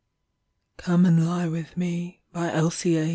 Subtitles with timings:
[0.77, 3.09] Come and Lie with Me By Elsie A.